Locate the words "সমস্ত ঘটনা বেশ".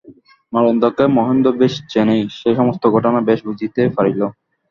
2.59-3.39